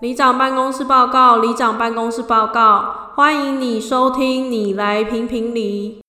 [0.00, 6.00] 里长办公室报告，里长办公室报告，欢迎你收听，你来评评理。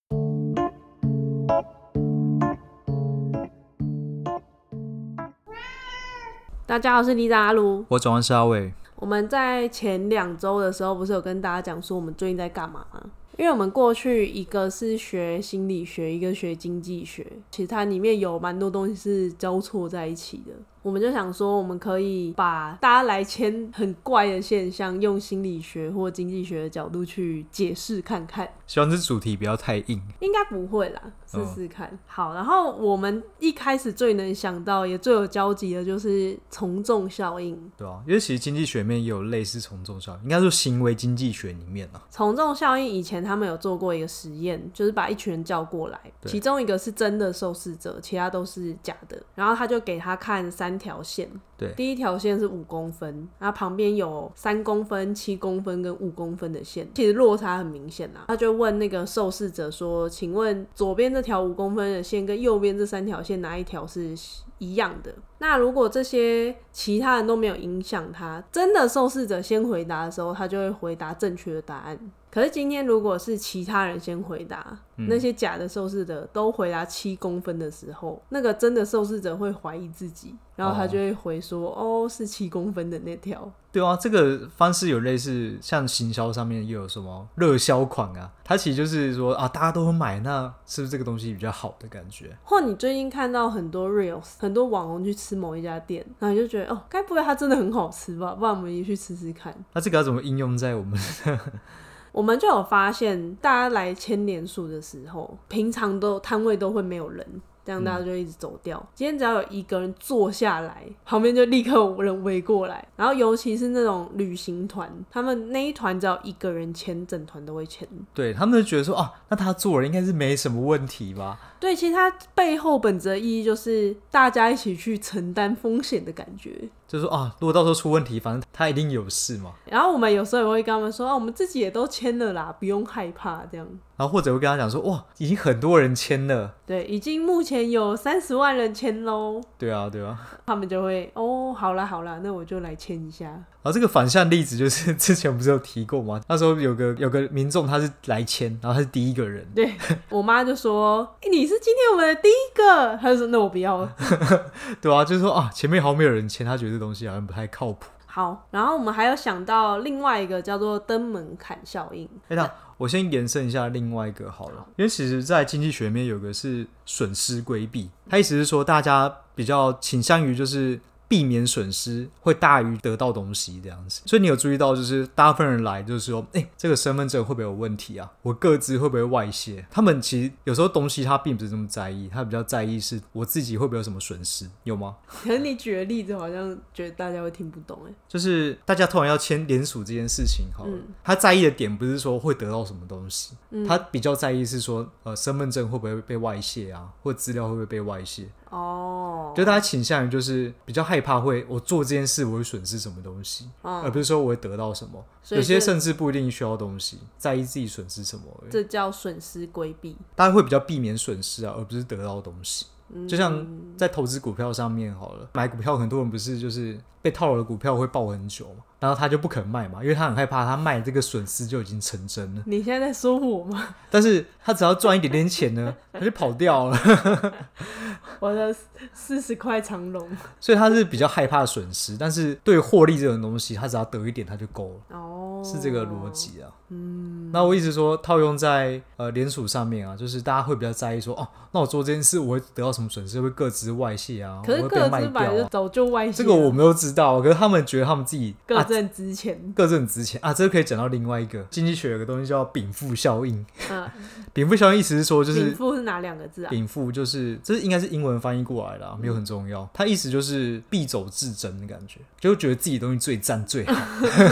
[6.68, 8.72] 大家好，我是里长阿卢，我转弯是阿伟。
[8.98, 13.02] 我们在前两周的时候，不是有跟大家讲说我们最近在干嘛吗？
[13.38, 20.54] 因为我们过去一个是学心理学，一个学经济学，其实它里面有蛮多东西是交错在一起的。
[20.82, 28.48] 我们就想说，我们可以把大家来签很怪的现象，用心理学或经济学的角度去解释看看。
[28.66, 31.88] 希望这主题不要太硬，应该不会啦，试试看。
[31.88, 32.00] 哦。
[32.06, 42.02] 好，然后我们一开始最能想到，也最有交集的就是从众效应，对啊，因为其实经济学里面也有类似从众效应，应该说行为经济学里面啊。
[42.10, 58.26] 从众效应以前他们有做过一个实验，就是把一群人叫过来，其中一个是真的受试者，其他都是假的，然后他就给他看三条线，对，第一条线是五公分，然后旁边有三公分、七公分跟五公分的线，其实落差很明显啊。
[58.28, 64.14] 他就问那个受试者说：“请问左边这条五公分的线跟右边这三条线哪一条是
[64.60, 72.00] 一样的？”那如果这些其他人都没有影响他，真的受试者先回答的时候，他就会回答正确的答案。
[72.32, 88.32] 可是今天如果是其他人先回答，嗯、那些假的受试者都回答七公分的时候，那个真的受试者会怀疑自己，然后他就会回说：“哦，哦是七公分的那条。”对啊，这个方式有类似像行销上面又有什么热销款啊？
[88.44, 92.36] 它其实就是说啊，大家都会买，那是不是这个东西比较好的感觉？
[92.44, 98.34] 或你最近看到很多 reels，很多网红去吃某一家店，然后你就觉得哦，该不会它真的很好吃吧？
[98.34, 99.56] 不然我们也去吃吃看。
[99.74, 101.00] 那这个要怎么应用在我们？
[102.12, 107.24] 我们就有发现，大家来签连署的时候，平常都摊位都会没有人，
[107.66, 108.78] 这样大家就一直走掉。
[108.78, 112.88] 嗯、今天只要有一个人坐下来，旁边就立刻有人围过来。
[112.96, 117.88] 然后尤其是那种旅行团，他们那一团只要一个人签，整团都会签。
[118.14, 121.40] 对，他们就觉得说啊，那他做了应该是没什么问题吧？
[121.60, 126.70] 对，其实他背后本质的意义就是大家一起去承担风险的感觉。
[126.90, 129.52] 就是说啊，如果到时候出问题，反正他一定有事嘛。
[129.66, 133.68] 然后我们有时候也会跟他们说啊，我们自己也都签了啦，不用害怕这样。
[133.96, 136.56] 然后或者会跟他讲说，哇，已经很多人签了。
[136.66, 139.42] 对，已经目前有三十万人签喽。
[139.58, 140.18] 对啊，对啊。
[140.48, 143.26] 他们就会哦，好啦好啦，那我就来签一下。
[143.62, 146.22] 然后这个反向例子就是 之前不是有提过吗？
[146.30, 149.46] 那时候有个有个民众他是来签，然后他是第一个人。
[149.54, 149.76] 对，
[150.08, 153.94] 我妈就说：“欸，你是今天我们的第一个。”他就说：“那我不要了。
[154.82, 157.88] ”对啊，就是说啊，前面好像没有人签，他觉得这东西好像不太靠谱。
[158.06, 162.10] 好，然后我们还有想到另外一个叫做登门槛效应。
[162.30, 170.80] 哎，那我先延伸一下另外一个好了，因为其实在经济学里面有个是损失规避，他意思是说大家比较倾向于就是。
[171.10, 178.10] 避免损失会大于得到东西这样子，所以你有注意到，就是大部分人来就是说，哎、欸，这个身份证会不会有问题啊？
[178.22, 179.66] 我各自会不会外泄？
[179.72, 184.96] 他们其实有时候东西他并不是这么在意，他比较在意是我自己会不会有什么损失，有吗？
[185.08, 198.30] 可是你举的例子好像觉得大家会听不懂哎，就是大家突然要签联署这件事情，哈、嗯，他在意的点不是说会得到什么东西，嗯、他比较在意是说，呃，身份证会不会被外泄啊，或资料会不会被外泄？
[198.50, 205.04] 哦，就大家倾向于就是比较害怕会我做这件事我会损失什么东西，哦、而不是说我会得到什么。
[205.30, 208.52] 有些甚至不一定需要东西，在意自己损失什么而已。
[208.52, 209.96] 这叫损失规避。
[210.16, 212.66] 大家会比较避免损失啊，而不是得到东西。
[212.94, 213.46] 嗯、就像
[213.78, 218.64] 在投资股票上面好了，买股票很多人不是就是被套牢的股票会抱很久嘛。
[218.80, 222.42] 然后他就不肯卖嘛，因为他很害怕，他卖这个损失就已经成真了。
[222.46, 223.76] 你现在在说我吗？
[223.92, 227.34] 但是他只要赚一点点钱呢，他就跑掉了。
[228.22, 228.56] 我的
[228.94, 230.10] 四十块长龙。
[230.40, 234.98] 所以他是比较害怕损失，但是对获利这种东西，他只要得一点他就够了。
[234.98, 236.50] 哦，是这个逻辑啊。
[236.70, 237.30] 嗯。
[237.32, 243.22] 那我一直说套用在呃联署上面啊，就是大家会比较在意说，哦，那我做这件事我会得到什么损失？
[243.22, 244.42] 会各自外泄啊？
[244.46, 246.14] 可是各自早就外泄。
[246.14, 248.36] 这个我们都知道，可是他们觉得他们自己。
[248.48, 250.34] 各自值钱，各自值钱啊！
[250.34, 253.46] 这个可以讲到另外一个经济学有个东西叫禀赋效应。
[253.70, 253.90] 嗯，
[254.34, 256.50] 禀赋效应意思是说，就是禀赋是哪两个字啊？
[256.50, 259.68] 禀赋就是这是应该是英文翻译过来的，没有很重要。
[259.74, 263.74] 它意思就是必走至真的感觉，就觉得自己东西最赞最好。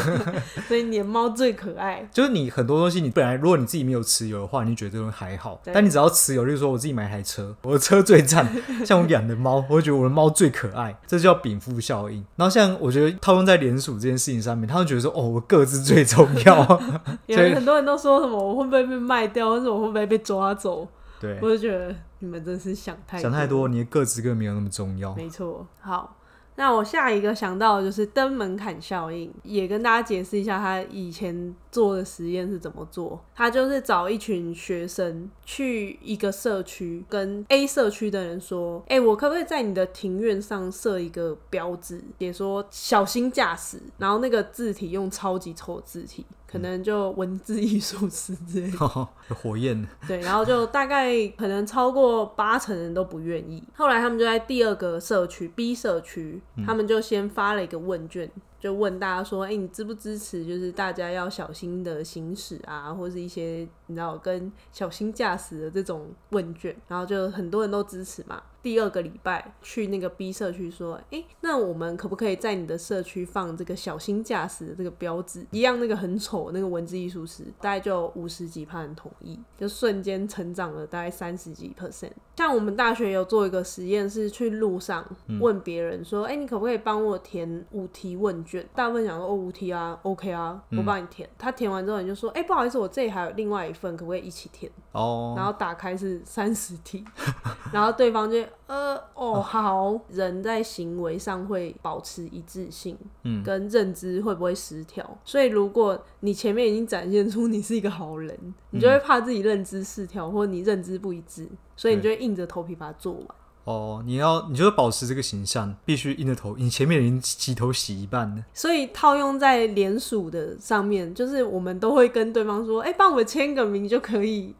[0.67, 2.07] 所以你的猫最可爱。
[2.11, 5.59] 就是你很多东西，你本来如果你自己没有持有的话，你觉得这东西还好。
[5.73, 8.47] 但你只要持有，例如说我自己买台车， 我的车最赞。
[8.85, 12.23] 像我养的猫，我会觉得我的猫最可爱，这叫禀赋效应。
[12.35, 14.67] 然后像我觉得套用在联署这件事情上面。
[14.67, 16.81] 他们觉得说：“哦，我个子最重要。
[17.27, 20.85] ”有很多人都说什么：“我会不会被卖掉，或者我会不会被抓走？”
[21.21, 25.15] 对，我就觉得你们真是想太多想太多，你的个子根本没有那么重要。
[25.15, 25.65] 没错。
[25.79, 26.17] 好，
[26.57, 33.23] 那我下一个想到的就是登门槛效应，也跟大家解释一下他以前做的实验是怎么做。
[33.35, 43.79] 他就是找一群学生去一个社区，跟 A 社区的人说：“哎、我可不可以在你的庭院上设一个标志，写说小心驾驶？
[43.99, 49.87] 然后那个字体用超级丑的字体。”可能就文字 艺术师之类的，哦，火焰。
[50.07, 53.63] 对，然后就大概可能超过八成人都不愿意。
[53.75, 58.31] 后来他们就在第二个社区 B 社区，他们就先发了一个问卷。
[58.59, 60.43] 就问大家说，哎、欸，你支不支持？
[60.43, 68.41] 就是大家要小心的行驶啊，或是一些你知道跟小心驾驶的这种问卷，然后就很多人都支持嘛。
[68.67, 75.47] 第二个礼拜去那个 B 社区说，哎、欸，那我们可不可以在你的社区放这个小心驾驶的这个标志？
[75.51, 82.11] 一样那个很丑那个文字艺术师，大概就五十几趴人同意，就瞬间成长了大概三十几 percent。
[82.35, 85.03] 像我们大学有做一个实验，是去路上
[85.39, 88.67] 问别人说，哎、嗯欸，你可不可以帮我填五题问卷？
[88.75, 91.25] 大部分讲说哦，五题啊，OK 啊，我帮你填。
[91.25, 94.69] 嗯、他填完之后，你就说，哎、欸，不好意思，我这里还有另外一份，可不可以一起填？
[94.91, 95.33] 哦。
[95.37, 97.05] 然后打开是三十题，
[97.71, 99.99] 然后对方就呃，哦，好。
[100.09, 105.17] 人在行为上会保持一致性，嗯，跟认知会不会失调？
[105.23, 108.37] 所以如果你前面已经展现出你是一个好人，
[108.71, 113.25] 你就会怕自己认知失调，或你认知不一致，所以你就会硬着头皮把它做完。
[113.65, 116.55] 哦，你要，你就是保持这个形象，必须硬着头。
[116.55, 124.55] 你前面已经洗头洗一半了，所以套用在联署的上面，就是我们都会跟对方说：“哎、欸，帮我签个名就可以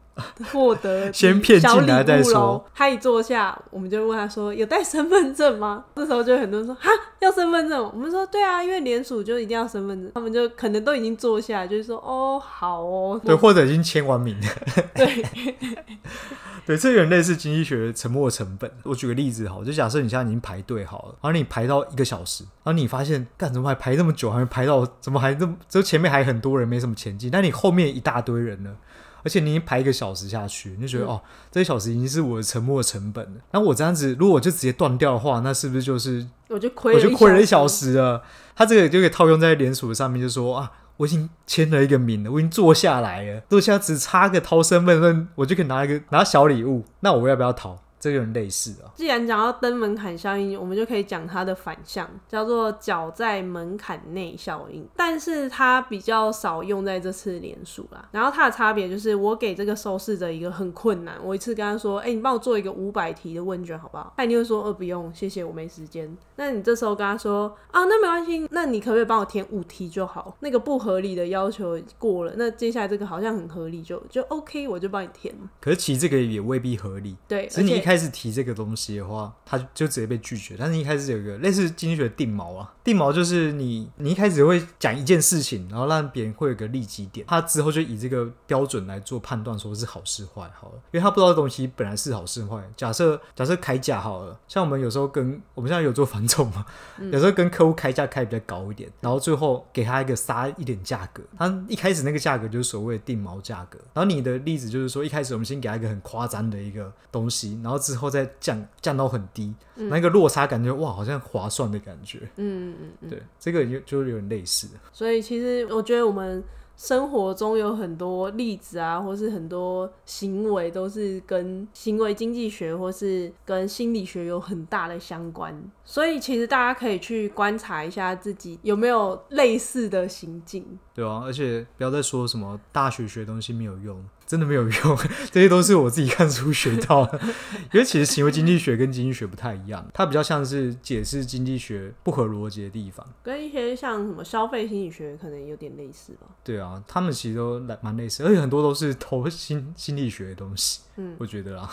[0.52, 14.46] 获得先骗进来再说。”他一坐下，我们就问他说：“有带身份证吗？”这时候就很多人说：“哈，要身份证。”我们说：“对啊，因为联署就一定要身份证。”他们就可能都已经坐下，就是说：“哦，好哦。”对，或者已经签完名了。
[14.94, 15.24] 对。
[16.66, 18.70] 对，这有点类似经济学的沉默成本。
[18.82, 28.76] 我举个例子好，就假设你现在已经排队好了，然后你排到一个小时，然后你发现，干怎么还排这么久，还没排到，怎么还这么，就前面还很多人没什么前进，但你后面一大堆人呢，
[29.22, 33.40] 而且你已经排一个小时下去，你就觉得、嗯、哦，这一小时已经是我的沉没成本了。
[33.52, 38.22] 那我这样子，如果我就直接断掉的话，那是不是就是我就亏，我就亏了一小时了？
[38.54, 40.72] 他这个就可以套用在连锁上面，就说啊。
[40.98, 46.84] 我已经签了一个名了，我已经坐下来了，坐下只差个掏身份证，我就可以拿一个拿小礼物。
[46.98, 47.80] 那我要不要掏？
[48.00, 48.90] 这个很类似啊。
[48.94, 54.86] 既然讲到登门槛效应，我们就可以讲它的反向，叫做脚在门槛内效应。
[54.96, 58.08] 但是它比较少用在这次联署啦。
[58.12, 70.36] 然后它的差别就是，我给这个受试者一个很困难，我一次跟他说：“哎、欸，你帮我做一个五百题的问卷，好不好？”他一定会说：“呃，不用，谢谢，我没时间。”那你这时候跟他说：“啊，那没关系，那你可不可以帮我填五题就好？
[70.40, 77.16] 那个不合理的要求过了，那接下来这个好像很合理就，就就 OK，我就帮你填。”可是其实这个也未必合理。
[77.26, 80.56] 对，而且开始提这个东西的话，他就直接被拒绝。
[80.58, 90.74] 但是一开始有一个类似经济学的定锚啊，定锚就是你你一开始会讲一件事情，然后让别人会有个立基点，他之后就以这个标准来做判断，说是好是坏好了。
[90.92, 92.62] 因为他不知道东西本来是好是坏。
[92.76, 96.66] 假设假设开价好了，像我们有时候跟我们现在有做反宠嘛，
[97.10, 103.78] 有时候跟客户开价开比较高一点，然后最后给他一个杀一点价格，他一开始那个价格就是所谓的定锚价格。
[103.94, 108.28] 然后你的例子就是说，一开始我们先给他一个很夸张的一个东西，然后之后再。
[108.40, 112.20] 降降到很低，嗯、那个落差感觉哇，好像划算的感觉。
[112.36, 114.68] 嗯嗯嗯，对，这个就就有点类似。
[114.92, 116.42] 所以其实我觉得我们
[116.76, 125.54] 生活中有很多例子啊，或是很多行为，都是跟行为经济学或是跟心理学有很大的相关。
[125.84, 130.64] 所以其实大家可以去观察一下自己有没有类似的行径。
[130.94, 134.02] 对啊，而且不要再说什么大学学东西没有用。
[134.28, 134.98] 真的没有用，
[135.32, 137.18] 这些都是我自己看书学到的。
[137.72, 146.26] 因为其实行为经济学跟经济学不太一样，它比较像是解释经济学不合逻辑的地方，跟一些像什么消费心理学可能有点类似吧。
[146.44, 150.82] 对啊，他们其实都蛮类似，而且很多都是投心心理学的东西。
[150.96, 151.68] 嗯，我觉得啦。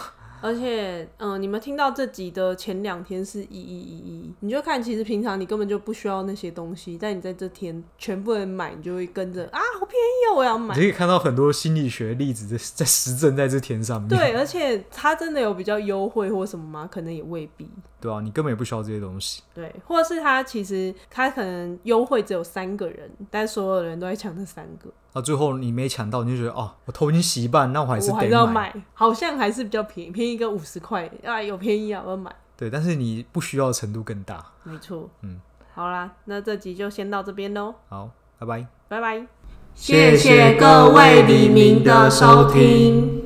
[0.46, 10.76] 而且，嗯、呃，你们听到这集的前两天是一一一一，你就看，其实平常你根本就不需要那些东西，但你在这天全部人买，你就会跟着啊，好便宜哦，我要买。
[10.76, 14.08] 你可以看到很多心理学例子在在实证在这天上面。
[14.16, 16.88] 对，而且它真的有比较优惠或什么吗？
[16.92, 17.68] 可能也未必。
[18.00, 19.42] 对啊，你根本也不需要这些东西。
[19.52, 24.92] 对，或者是它其实它可能优惠只有三个人，但所有人都在抢这三个。
[25.16, 28.18] 到最后你没抢到，你就觉得哦，我头已经洗一半，那我还是得买。
[28.18, 32.30] 我还是要买，好像还是比较便宜，便宜个五十块啊，有便宜啊，我要买。
[32.58, 34.46] 对，但是你不需要的程度更大。
[34.64, 35.10] 没错。
[35.22, 35.40] 嗯，
[35.74, 37.76] 好啦，那这集就先到这边喽。
[37.88, 38.68] 好，拜拜。
[38.90, 39.26] 拜拜。
[39.74, 43.25] 谢谢各位黎明的收听。